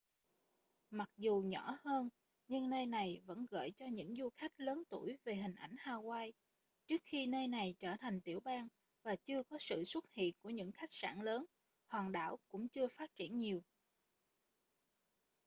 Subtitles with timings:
[0.89, 2.09] mặc dù nhỏ hơn
[2.47, 6.31] nhưng nơi này vẫn gợi cho những du khách lớn tuổi về hình ảnh hawaii
[6.87, 8.67] trước khi nơi này trở thành tiểu bang
[9.03, 11.45] và chưa có sự xuất hiện của những khách sạn lớn
[11.87, 13.61] hòn đảo cũng chưa phát triển nhiều